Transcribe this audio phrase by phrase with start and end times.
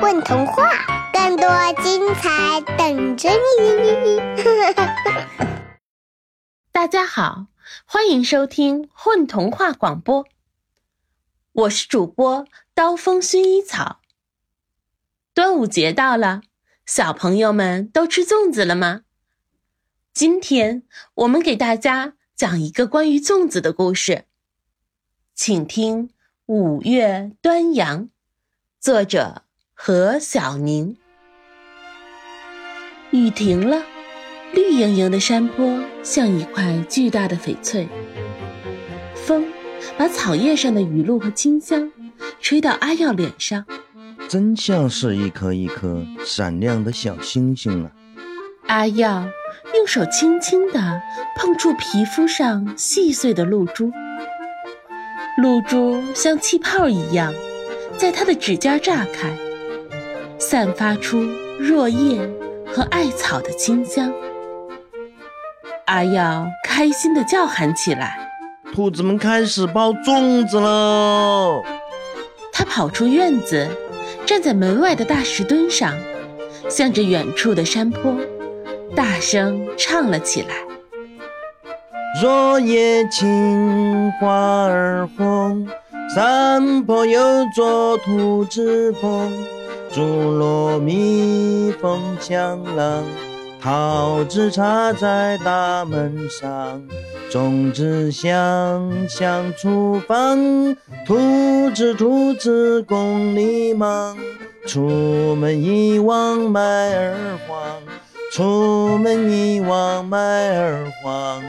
[0.00, 1.46] 混童话，更多
[1.82, 3.28] 精彩等着
[3.60, 4.18] 你！
[6.72, 7.48] 大家好，
[7.84, 10.24] 欢迎收听混童话广播，
[11.52, 14.00] 我是主播刀锋薰衣草。
[15.34, 16.40] 端午节到了，
[16.86, 19.02] 小朋友们都吃粽子了吗？
[20.14, 20.82] 今天
[21.12, 24.24] 我们给大家讲一个关于粽子的故事，
[25.34, 26.08] 请听
[26.46, 28.04] 《五月端阳》，
[28.80, 29.44] 作者。
[29.82, 30.94] 何小宁。
[33.12, 33.82] 雨停了，
[34.52, 37.88] 绿莹莹的山坡像一块巨大的翡翠。
[39.14, 39.46] 风
[39.96, 41.90] 把草叶上的雨露和清香
[42.42, 43.64] 吹到阿耀脸上，
[44.28, 47.90] 真像是一颗一颗闪亮的小星星啊！
[48.66, 49.26] 阿耀
[49.74, 51.00] 用手轻轻地
[51.38, 53.90] 碰触皮肤上细碎的露珠，
[55.38, 57.32] 露珠像气泡一样，
[57.96, 59.34] 在他的指尖炸开。
[60.40, 61.22] 散发出
[61.58, 62.18] 落叶
[62.72, 64.10] 和艾草的清香，
[65.84, 68.16] 阿耀开心地叫喊起来
[68.74, 71.62] ：“兔子们开始包粽子喽！”
[72.52, 73.68] 他跑出院子，
[74.24, 75.94] 站在门外的大石墩上，
[76.70, 78.16] 向着远处的山坡，
[78.96, 80.54] 大声唱了起来
[82.22, 85.68] ：“落叶青，花儿红，
[86.14, 87.20] 山坡有
[87.54, 89.30] 座兔子棚。”
[89.92, 90.02] 竹
[90.38, 93.04] 箩蜜蜂墙浪，
[93.60, 96.80] 桃子插在大门上，
[97.28, 104.16] 粽子香香厨房，兔子兔子宫里忙，
[104.64, 107.16] 出门一往买儿
[107.48, 107.82] 黄，
[108.32, 110.16] 出门一往买
[110.56, 111.42] 儿黄。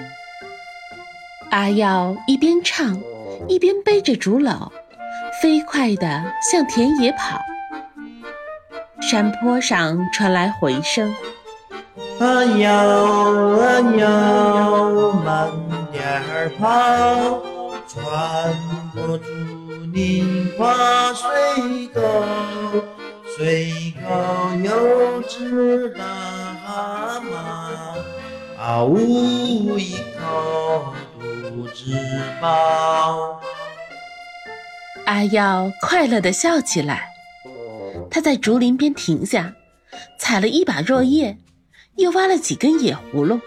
[1.51, 2.99] 阿耀一边唱，
[3.47, 4.71] 一边背着竹篓，
[5.43, 7.39] 飞快地向田野跑。
[9.01, 11.13] 山坡上传来回声
[12.19, 15.51] ：“啊摇啊摇，慢
[15.91, 17.41] 点儿跑，
[17.87, 18.53] 穿
[18.93, 19.25] 过竹
[19.91, 22.01] 林跨水沟，
[23.35, 24.09] 水沟
[24.63, 26.03] 有只大
[26.65, 27.35] 蛤蟆，
[28.57, 31.97] 啊呜一口肚子
[32.39, 33.41] 饱。”
[35.05, 37.10] 阿耀快乐地笑起来。
[38.11, 39.53] 他在竹林边停下，
[40.19, 41.37] 采了一把箬叶，
[41.95, 43.39] 又挖了几根野葫芦，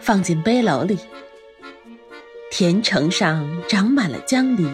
[0.00, 0.98] 放进背篓里。
[2.50, 4.66] 田埂上长满了江梨，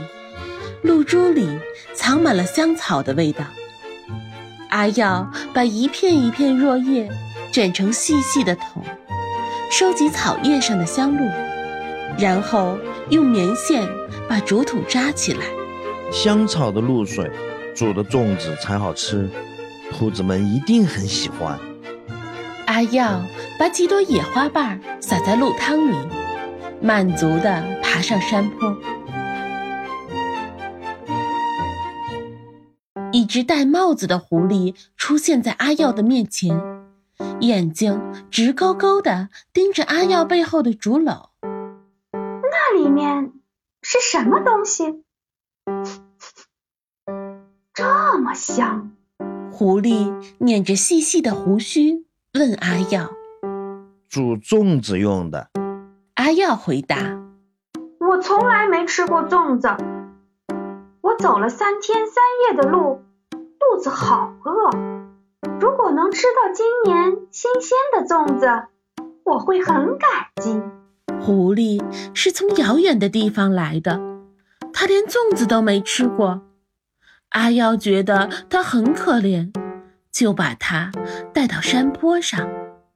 [0.83, 1.59] 露珠里
[1.93, 3.45] 藏满了香草的味道。
[4.71, 7.09] 阿耀把一片一片落叶
[7.51, 8.83] 卷成细细的筒，
[9.71, 11.29] 收集草叶上的香露，
[12.17, 12.79] 然后
[13.11, 13.89] 用棉线
[14.29, 15.45] 把竹筒扎起来。
[16.13, 17.29] 香草的露水。
[17.77, 19.29] 煮的粽子才好吃，
[19.93, 21.61] 兔子们一定很喜欢。
[22.67, 23.23] 阿耀
[23.59, 25.97] 把几朵野花瓣撒在露汤里，
[26.81, 28.75] 满足地爬上山坡。
[33.13, 36.59] 一只戴帽子的狐狸出现在阿耀的面前，
[37.41, 38.01] 眼睛
[38.31, 41.29] 直勾勾地盯着阿耀背后的竹篓。
[42.13, 43.33] 那里面
[43.83, 45.03] 是什么东西？
[48.37, 48.93] 香！
[49.51, 52.05] 狐狸捻着细细的胡须
[52.35, 53.11] 问阿耀
[54.09, 55.49] ：“煮粽子用的。”
[56.15, 56.97] 阿耀回答
[57.99, 59.69] ：“我从来没吃过粽子。
[61.01, 64.71] 我走了三天三夜的路，肚子好饿。
[65.59, 68.69] 如果能吃到今年新鲜的粽子，
[69.25, 70.11] 我会很感
[70.43, 70.61] 激。”
[71.21, 71.83] 狐狸
[72.15, 74.01] 是从遥远的地方来的，
[74.73, 76.43] 它连粽子都没吃过。
[77.37, 79.53] 阿耀觉得他很可怜，
[80.11, 80.91] 就把他
[81.35, 82.49] 带到山坡上。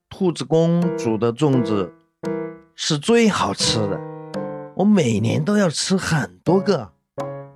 [0.08, 1.92] 兔子公主的粽子
[2.74, 4.00] 是最好吃的，
[4.76, 6.90] 我每年都要吃很多个。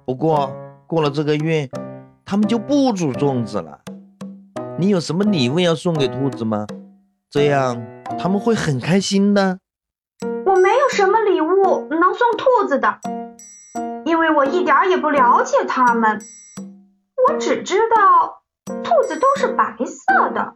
[0.04, 0.54] 不过
[0.86, 1.70] 过了这个月，
[2.22, 3.80] 他们就不煮粽子了。
[4.78, 6.66] 你有什么礼物要送给兔子吗？
[7.30, 7.82] 这样
[8.18, 9.58] 他们会很开心的。
[10.44, 12.98] 我没有什么礼物能送兔子的，
[14.04, 16.20] 因为我一点也不了解他们。
[17.26, 18.42] 我只知道
[18.82, 20.54] 兔子都是白色的。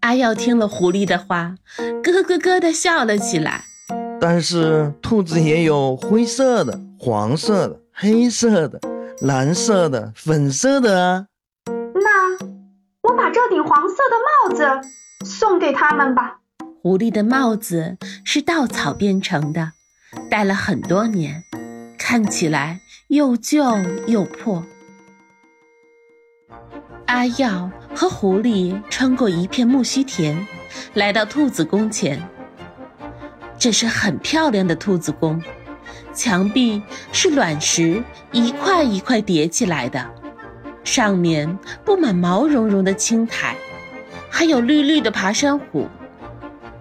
[0.00, 1.54] 阿耀听了狐狸的话，
[2.02, 3.64] 咯咯咯地笑了起来。
[4.20, 8.80] 但是兔子也有灰色的、黄色的、黑色的、
[9.22, 11.26] 蓝色的、粉色的啊。
[11.94, 12.36] 那
[13.02, 14.16] 我把这顶黄色的
[14.50, 14.88] 帽子
[15.24, 16.38] 送给他们吧。
[16.82, 19.72] 狐狸的帽子是稻草编成的，
[20.30, 21.44] 戴了很多年，
[21.98, 23.64] 看起来又旧
[24.06, 24.64] 又破。
[27.10, 30.46] 阿耀和狐狸穿过一片木须田，
[30.94, 32.22] 来到兔子宫前。
[33.58, 35.42] 这是很漂亮的兔子宫，
[36.14, 36.80] 墙壁
[37.10, 40.08] 是卵石一块一块叠起来的，
[40.84, 43.56] 上面布满毛茸茸的青苔，
[44.30, 45.88] 还有绿绿的爬山虎。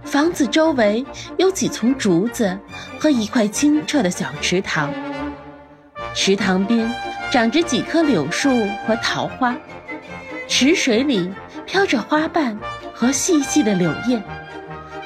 [0.03, 1.03] 房子周围
[1.37, 2.55] 有几丛竹子
[2.99, 4.93] 和一块清澈的小池塘，
[6.13, 6.87] 池塘边
[7.31, 9.57] 长着几棵柳树和桃花，
[10.49, 11.31] 池水里
[11.67, 12.57] 飘着花瓣
[12.91, 14.21] 和细细的柳叶，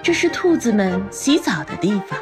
[0.01, 2.17] 这是兔子们洗澡的地方。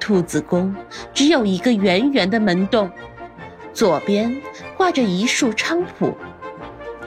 [0.00, 0.74] 兔子宫
[1.14, 2.90] 只有一个圆圆的门洞，
[3.72, 4.42] 左边
[4.76, 6.14] 挂着一束菖蒲，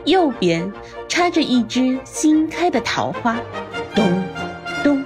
[0.05, 0.71] 右边
[1.09, 3.35] 插着一枝新开的桃花。
[3.93, 4.23] 咚，
[4.85, 5.03] 咚，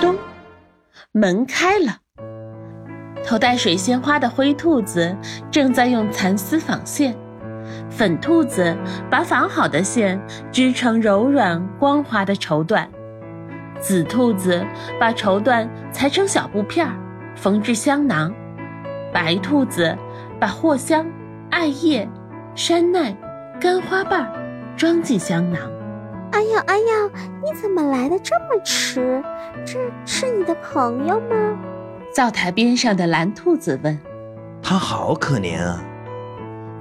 [0.00, 0.16] 咚，
[1.10, 1.98] 门开了。
[3.26, 5.16] 头戴水仙花的灰兔子
[5.50, 7.16] 正在用蚕丝纺线，
[7.94, 8.76] 粉兔子
[9.10, 12.86] 把纺好的线织成柔软光滑的绸缎，
[13.78, 14.64] 紫兔子
[14.98, 16.94] 把绸缎裁成小布片儿，
[17.36, 18.32] 缝制香囊，
[19.12, 19.96] 白兔子
[20.40, 21.06] 把藿香、
[21.50, 22.08] 艾叶、
[22.54, 23.14] 山奈、
[23.60, 24.26] 干花瓣
[24.76, 25.60] 装进香囊。
[26.32, 27.10] 哎呀哎呀，
[27.44, 29.22] 你怎么来的这么迟？
[29.66, 31.58] 这是你的朋友吗？
[32.14, 33.98] 灶台边上的蓝兔子问。
[34.62, 35.82] 他好可怜啊，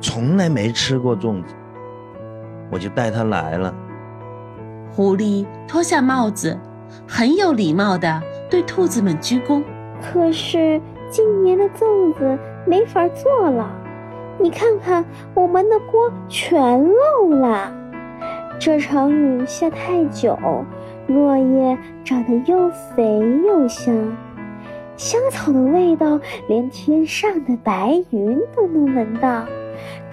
[0.02, 1.54] 从来没吃过粽子，
[2.72, 3.74] 我就带他来了。
[4.92, 6.60] 狐狸脱下帽子，
[7.08, 9.64] 很有礼貌地对兔子们鞠躬。
[10.02, 13.72] 可是今年的粽子没法做了，
[14.40, 15.06] 你看看
[15.36, 17.72] 我们的锅全漏了。
[18.60, 20.38] 这场雨下太久，
[21.08, 23.04] 落叶长得又肥
[23.48, 23.96] 又香，
[24.98, 29.46] 香草的味道连天上的白云都能闻到。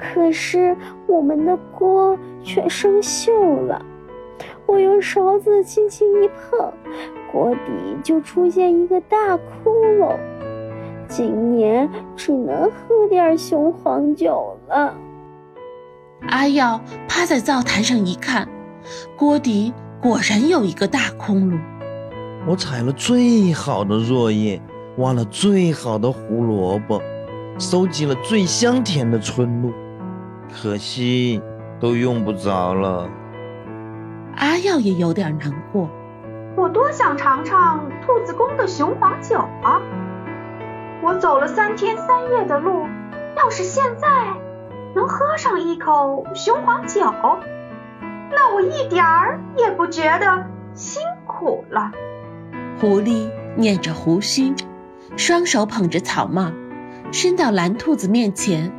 [0.00, 0.76] 可是
[1.06, 3.84] 我们的锅却生锈了，
[4.66, 6.72] 我用勺子轻轻一碰，
[7.32, 10.16] 锅底就出现一个大窟窿。
[11.08, 14.94] 今年只能喝点雄黄酒了。
[16.28, 18.48] 阿耀趴在灶台上一看，
[19.16, 19.72] 锅底
[20.02, 21.58] 果然有一个大窟窿。
[22.46, 24.60] 我采了最好的箬叶，
[24.98, 27.00] 挖了最好的胡萝卜，
[27.58, 29.72] 收集了最香甜的春露，
[30.52, 31.42] 可惜
[31.80, 33.08] 都用不着了。
[34.36, 35.90] 阿耀也有点难过，
[36.56, 39.82] 我多想尝尝兔子宫的雄黄酒啊！
[41.02, 42.86] 我走了三天三夜的路，
[43.36, 44.08] 要是现在……
[44.94, 47.12] 能喝上一口雄黄酒，
[48.30, 51.90] 那我一点儿也不觉得辛苦了。
[52.80, 54.54] 狐狸捻着胡须，
[55.16, 56.50] 双手捧着草帽，
[57.10, 58.70] 伸到蓝兔子面前，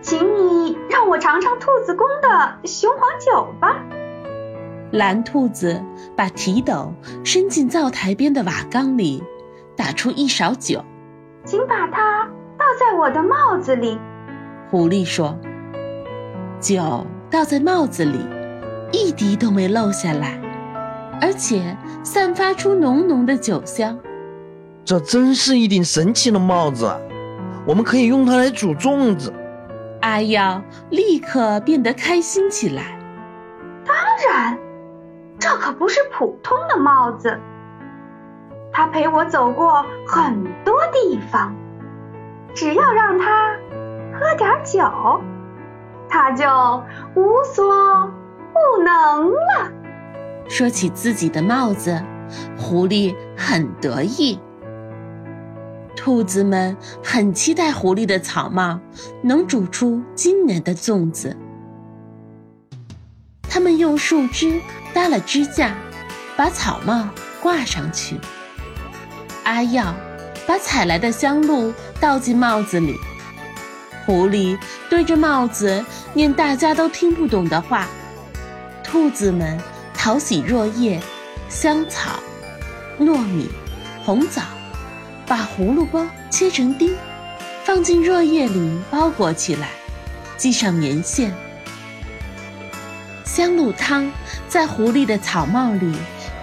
[0.00, 3.84] 请你让我尝尝兔子宫的雄黄酒吧。
[4.90, 5.82] 蓝兔子
[6.16, 9.22] 把提斗伸进灶台边的瓦缸里，
[9.76, 10.82] 打出一勺酒，
[11.44, 12.24] 请把它
[12.56, 13.98] 倒在我的帽子里。
[14.70, 15.38] 狐狸说
[16.58, 18.18] ：“酒倒在帽子里，
[18.90, 20.40] 一滴都没漏下来，
[21.20, 23.98] 而且散发出浓浓的酒香。
[24.84, 26.98] 这真是一顶神奇的帽子啊！
[27.66, 29.32] 我们可以用它来煮粽子。”
[30.02, 32.98] 阿耀立刻变得开心起来。
[33.84, 33.96] 当
[34.28, 34.58] 然，
[35.38, 37.38] 这可不是普通的帽子。
[38.72, 41.54] 它陪我走过很多地方，
[42.54, 43.54] 只要让它。
[44.16, 45.20] 喝点酒，
[46.08, 46.46] 他就
[47.16, 48.08] 无所
[48.52, 49.72] 不能了。
[50.48, 52.00] 说起自己的帽子，
[52.56, 54.38] 狐狸很得意。
[56.04, 58.78] 兔子们很期待狐狸的草帽
[59.22, 61.34] 能煮出今年的粽子。
[63.48, 64.60] 他们用树枝
[64.92, 65.74] 搭了支架，
[66.36, 67.08] 把草帽
[67.40, 68.18] 挂上去。
[69.44, 69.94] 阿耀
[70.46, 72.94] 把采来的香露倒进帽子里。
[74.04, 74.58] 狐狸
[74.90, 75.82] 对着帽子
[76.12, 77.88] 念大家都听不懂的话，
[78.82, 79.58] 兔子们
[79.94, 81.00] 淘洗箬叶、
[81.48, 82.20] 香草、
[83.00, 83.48] 糯米、
[84.04, 84.42] 红枣，
[85.26, 86.94] 把胡萝卜切成丁，
[87.64, 89.68] 放进箬叶里包裹起来，
[90.36, 91.34] 系上棉线。
[93.24, 94.10] 香露汤
[94.48, 95.94] 在狐狸的草帽里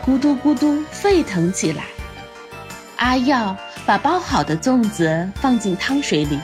[0.03, 1.83] 咕嘟咕嘟沸腾起来。
[2.97, 6.39] 阿耀把包好的粽子放进汤水里。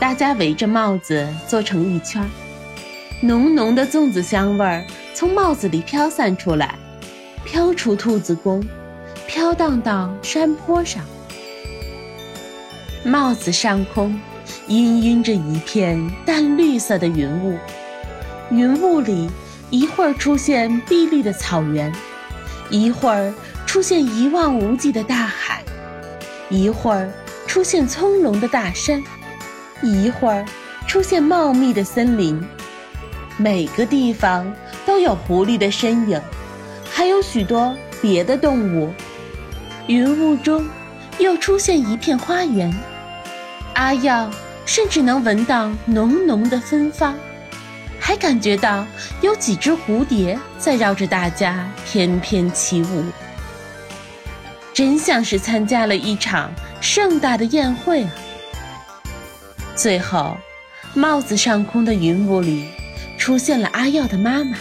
[0.00, 2.28] 大家围着帽子坐成一圈，
[3.20, 4.84] 浓浓的粽子香味儿
[5.14, 6.74] 从帽子里飘散出来，
[7.44, 8.64] 飘出兔子宫，
[9.28, 11.04] 飘荡到山坡上。
[13.04, 14.18] 帽子上空
[14.68, 17.58] 氤氲着一片淡绿色的云雾，
[18.50, 19.28] 云雾里
[19.70, 21.92] 一会儿出现碧绿的草原，
[22.70, 23.34] 一会儿
[23.66, 25.64] 出现一望无际的大海，
[26.48, 27.10] 一会儿
[27.46, 29.02] 出现葱茏的大山，
[29.82, 30.44] 一会儿
[30.86, 32.40] 出现茂密的森林。
[33.36, 34.52] 每个地方
[34.86, 36.20] 都有狐狸的身影，
[36.88, 38.92] 还有许多别的动物。
[39.88, 40.64] 云雾中
[41.18, 42.72] 又出现一片花园，
[43.74, 44.30] 阿耀
[44.64, 47.14] 甚至能闻到浓浓的芬芳，
[47.98, 48.86] 还感觉到
[49.20, 53.04] 有几只蝴蝶在绕着大家翩翩起舞，
[54.72, 56.50] 真像是参加了一场
[56.80, 58.12] 盛大的宴会啊！
[59.74, 60.36] 最后，
[60.94, 62.68] 帽子上空的云雾里。
[63.18, 64.56] 出现了阿耀的妈妈，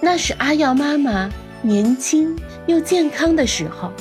[0.00, 1.30] 那是阿耀妈妈
[1.62, 3.92] 年轻又健康的时候。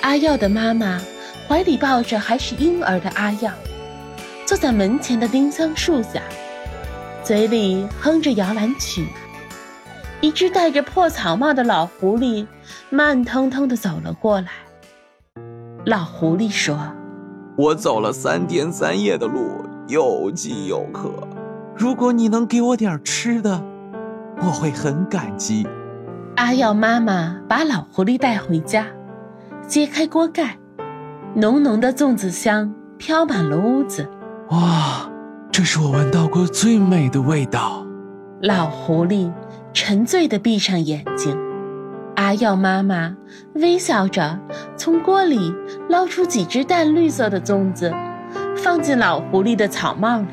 [0.00, 1.00] 阿耀的妈妈
[1.48, 3.50] 怀里抱着还是婴儿的阿耀，
[4.44, 6.20] 坐在门前的丁香树下，
[7.24, 9.08] 嘴里哼着摇篮曲。
[10.20, 12.46] 一只戴着破草帽的老狐狸
[12.90, 14.48] 慢腾腾地走了过来。
[15.86, 16.92] 老狐狸说
[17.56, 21.10] ：“我走了三天三夜的路，又饥又渴。”
[21.74, 23.64] 如果你能给我点吃的，
[24.42, 25.66] 我会很感激。
[26.36, 28.86] 阿耀妈妈把老狐狸带回家，
[29.66, 30.58] 揭开锅盖，
[31.38, 34.10] 浓浓的粽子香飘满了屋子。
[34.50, 35.08] 哇，
[35.52, 37.86] 这是我闻到过最美的味道。
[38.42, 39.30] 老狐狸
[39.72, 41.38] 沉醉地闭上眼睛。
[42.16, 43.16] 阿耀妈妈
[43.54, 44.36] 微笑着
[44.76, 45.54] 从锅里
[45.88, 47.94] 捞出几只淡绿色的粽子，
[48.56, 50.26] 放进老狐狸的草帽里。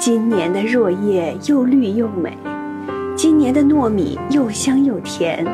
[0.00, 2.36] 今年的箬叶又绿又美，
[3.16, 5.46] 今年的糯米又香又甜，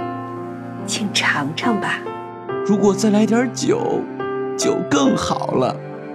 [0.86, 1.98] 请尝尝吧。
[2.64, 4.00] 如果再来点酒，
[4.60, 5.74] 就更好了。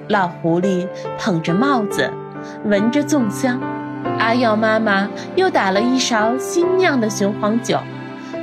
[0.09, 0.87] 老狐狸
[1.17, 2.13] 捧着帽子，
[2.63, 3.59] 闻着粽香。
[4.19, 7.79] 阿耀妈妈又打了一勺新酿的雄黄酒，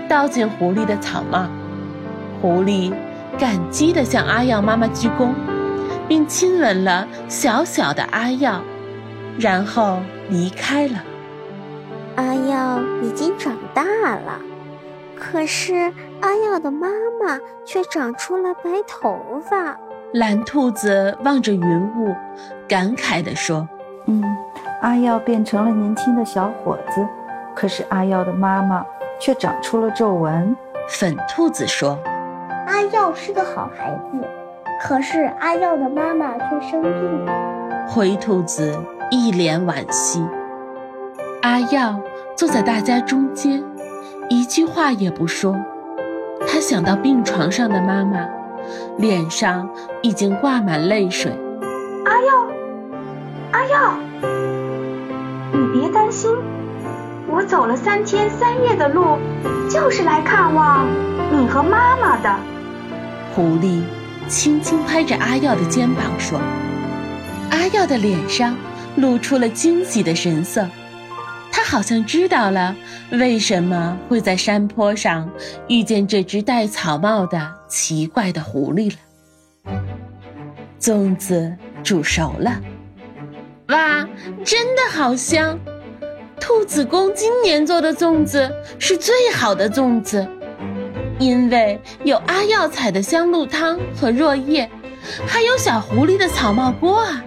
[0.08, 1.46] 倒进狐狸的草帽。
[2.40, 2.92] 狐狸
[3.38, 5.28] 感激地向阿耀妈妈鞠躬，
[6.08, 8.60] 并亲吻了小小的阿耀。
[9.38, 10.94] 然后离开了。
[12.16, 13.84] 阿耀已经长大
[14.16, 14.40] 了，
[15.16, 16.88] 可是阿耀的妈
[17.22, 19.16] 妈却长出了白头
[19.48, 19.78] 发。
[20.12, 22.14] 蓝兔子望着云雾，
[22.68, 23.66] 感慨地说
[24.06, 24.22] ：“嗯，
[24.82, 27.06] 阿耀变成了年轻的小伙子，
[27.54, 28.84] 可是阿耀的妈妈
[29.18, 30.54] 却长出了皱纹。”
[30.88, 31.98] 粉兔子说
[32.66, 34.18] ：“阿耀是个好孩子，
[34.82, 37.32] 可是阿耀的妈妈却生病了。”
[37.88, 38.78] 灰兔子。
[39.14, 40.26] 一脸惋惜，
[41.42, 42.00] 阿耀
[42.34, 43.62] 坐在大家中间，
[44.30, 45.54] 一句话也不说。
[46.46, 48.26] 他想到病床上的妈妈，
[48.98, 49.68] 脸上
[50.02, 51.32] 已经挂满泪水。
[52.04, 52.46] 阿耀，
[53.52, 53.94] 阿耀，
[55.52, 56.30] 你别担心，
[57.28, 59.18] 我走了三天三夜的路，
[59.70, 60.86] 就是来看望
[61.32, 62.36] 你和妈妈的。
[63.34, 63.82] 狐狸
[64.28, 66.38] 轻轻拍着阿耀的肩膀说
[67.50, 68.54] ：“阿耀的脸上。”
[68.96, 70.68] 露出了惊喜的神色，
[71.50, 72.76] 他好像知道了
[73.12, 75.26] 为什么会在山坡上
[75.66, 79.82] 遇见这只戴草帽的奇怪的狐狸了。
[80.78, 82.60] 粽子煮熟了，
[83.68, 84.06] 哇，
[84.44, 85.58] 真的好香！
[86.38, 90.28] 兔子公今年做的粽子是最好的粽子，
[91.18, 94.68] 因为有阿耀采的香露汤和箬叶，
[95.26, 97.24] 还有小狐狸的草帽锅啊。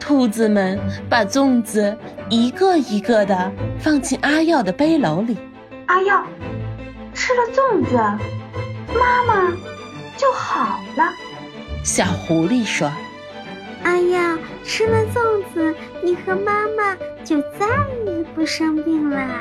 [0.00, 1.96] 兔子们把粽子
[2.28, 5.36] 一个一个的放进阿耀的背篓里。
[5.86, 6.26] 阿耀
[7.14, 7.96] 吃了粽子，
[8.98, 9.52] 妈妈
[10.16, 11.12] 就好了。
[11.84, 12.90] 小狐狸说
[13.84, 17.66] ：“阿耀吃了粽子，你和妈妈就再
[18.06, 19.40] 也不生病了。”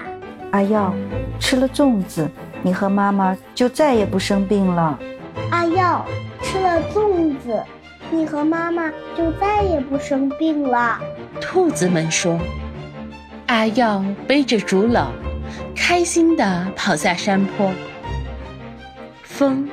[0.51, 0.93] 阿耀
[1.39, 2.29] 吃了粽子，
[2.61, 4.99] 你和妈妈就再也不生病了。
[5.49, 6.05] 阿耀
[6.41, 7.63] 吃了粽子。
[8.11, 10.99] 你和妈妈就再也不生病了。
[11.41, 12.39] 兔子们说
[13.47, 15.07] ：“阿耀背着竹篓，
[15.75, 17.73] 开心地跑下山坡。
[19.37, 19.69] 风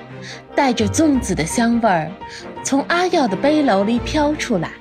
[0.54, 2.10] 带着粽子的香味儿，
[2.64, 4.72] 从阿耀的背篓里飘出来，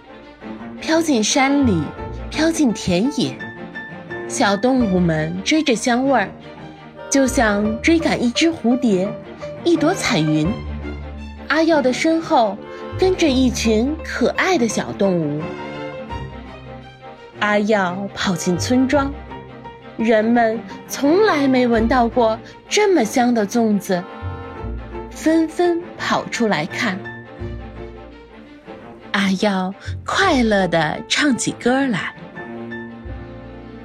[0.82, 1.84] 飘进山里，
[2.30, 3.38] 飘进田野。
[4.28, 6.30] 小动物们追着香味儿，
[7.10, 9.08] 就像追赶一只蝴蝶，
[9.64, 10.48] 一朵彩云。
[11.48, 12.58] 阿耀的身后。”
[13.00, 15.42] 跟着一群可爱的小动物，
[17.40, 19.12] 阿耀跑进村庄，
[19.98, 20.60] 人们
[20.90, 24.04] 从来没闻到过这么香的粽子，
[25.12, 27.00] 纷纷跑出来看。
[29.12, 29.74] 阿耀
[30.06, 32.15] 快乐地唱起歌来：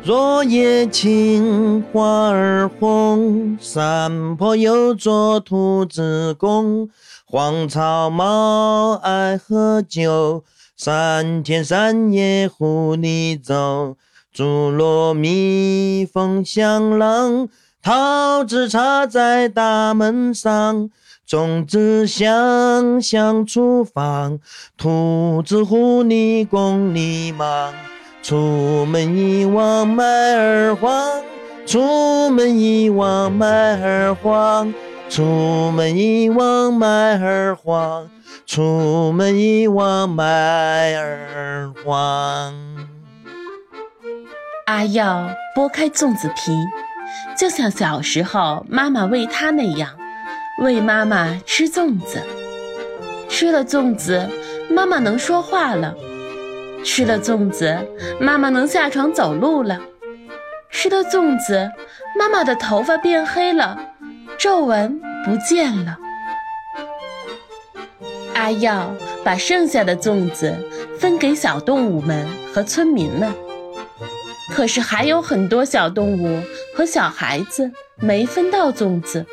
[0.02, 6.88] 若叶青，花儿红，山坡有座兔子宫。
[7.25, 10.45] 黄草帽爱喝酒，
[10.76, 13.97] 三天三夜湖里走。
[14.33, 17.49] 竹箩蜜蜂响廊，
[17.83, 20.90] 桃子插在大门上。
[21.28, 24.38] 粽子香香厨房，
[24.78, 27.75] 兔子狐狸宫里忙。
[28.23, 31.11] 出门一望麦儿黄，
[31.66, 34.73] 出门一望麦儿黄，
[35.09, 38.09] 出门一望麦儿黄，
[38.47, 42.54] 出门一望麦儿黄。
[44.66, 46.52] 阿耀剥开粽子皮，
[47.37, 49.90] 就像小时候妈妈喂他那样，
[50.58, 52.22] 喂妈妈吃粽子。
[53.28, 54.26] 吃了粽子，
[54.70, 55.94] 妈妈能说话了。
[56.82, 57.78] 吃了粽子，
[58.18, 59.78] 妈妈能下床走路了；
[60.70, 61.70] 吃了粽子，
[62.18, 63.78] 妈妈的头发变黑了，
[64.38, 65.98] 皱纹不见了。
[68.34, 70.54] 阿耀把剩下的粽子
[70.98, 73.30] 分给小动物们和村民们，
[74.54, 76.40] 可是还有很多小动物
[76.75, 79.26] 和小孩子没分到粽子。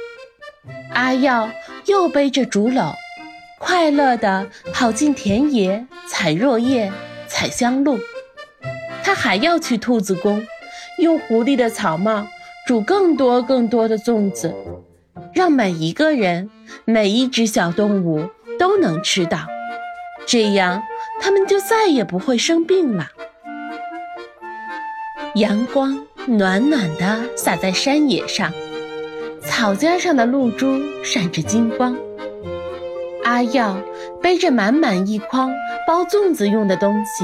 [0.93, 1.49] 阿耀
[1.85, 2.93] 又背着竹篓，
[3.59, 6.91] 快乐地跑进田野采落叶。
[7.25, 7.97] 采香露，
[9.03, 10.45] 他还要去兔子宫，
[10.99, 12.27] 用狐狸的草帽
[12.67, 14.53] 煮更多更多的粽子，
[15.33, 16.51] 让每一个人、
[16.85, 19.47] 每一只小动物都能吃到，
[20.27, 20.83] 这样
[21.19, 23.07] 他们就再也不会生病了。
[25.33, 28.53] 阳光暖暖的洒在山野上，
[29.55, 31.95] 草尖上的露珠闪着金光。
[33.23, 33.77] 阿耀
[34.21, 35.53] 背着满满一筐
[35.87, 37.23] 包粽子用的东西，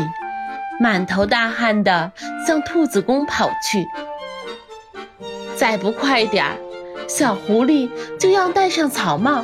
[0.79, 2.12] 满头大汗的
[2.45, 3.83] 向兔子宫跑去。
[5.55, 6.55] 再不快点儿，
[7.08, 9.43] 小狐狸就要戴上草帽，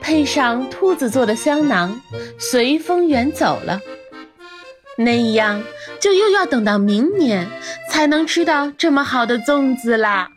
[0.00, 2.00] 配上兔子做的香囊，
[2.38, 3.80] 随风远走了。
[4.96, 5.60] 那样
[6.00, 7.48] 就又要等到明年
[7.90, 10.30] 才能吃到这么好的粽子啦。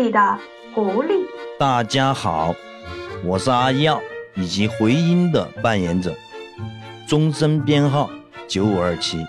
[0.00, 0.38] 里的
[0.74, 1.26] 狐狸。
[1.58, 2.54] 大家好，
[3.22, 4.00] 我是阿耀，
[4.34, 6.14] 以及回音的扮演者，
[7.06, 8.08] 终身编号
[8.48, 9.26] 九五二七。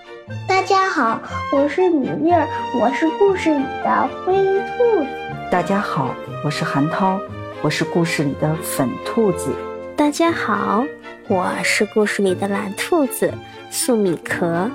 [0.48, 2.48] 大家好，我是米粒儿，
[2.80, 5.08] 我是故事里的灰兔子。
[5.52, 7.20] 大家好，我是韩涛，
[7.62, 9.54] 我是故事里的粉兔子。
[9.98, 10.86] 大家好，
[11.28, 13.34] 我是故事里的蓝兔子
[13.70, 14.72] 素米壳。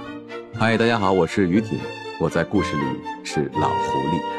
[0.58, 1.78] 嗨，大家好，我是于挺。
[2.18, 2.82] 我在故事里
[3.24, 4.35] 是老狐狸。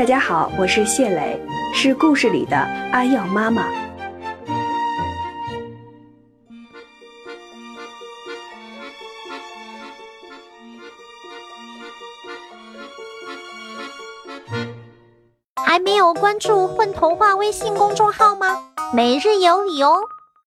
[0.00, 1.38] 大家好，我是谢磊，
[1.74, 2.56] 是故事里的
[2.90, 3.66] 阿耀妈妈。
[15.66, 18.56] 还没有关注“混童话”微信公众号吗？
[18.94, 20.00] 每日有礼哦！